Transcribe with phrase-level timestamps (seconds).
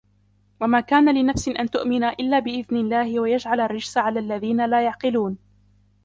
[0.61, 5.37] وما كان لنفس أن تؤمن إلا بإذن الله ويجعل الرجس على الذين لا يعقلون